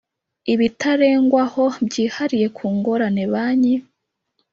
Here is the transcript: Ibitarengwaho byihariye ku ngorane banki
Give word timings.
Ibitarengwaho 0.53 1.63
byihariye 1.87 2.47
ku 2.57 2.65
ngorane 2.75 3.23
banki 3.33 3.75